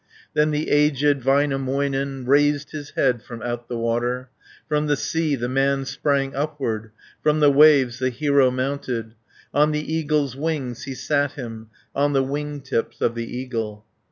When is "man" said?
5.47-5.85